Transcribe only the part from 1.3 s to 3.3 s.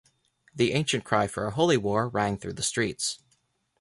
a Holy War rang through the streets.